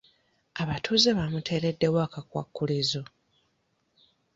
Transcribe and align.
Abatuuze 0.61 1.09
bamuteereddewo 1.17 1.97
akakwakulizo. 2.07 3.01